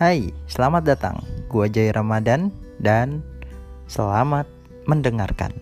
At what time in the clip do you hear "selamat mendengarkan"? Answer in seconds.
3.84-5.52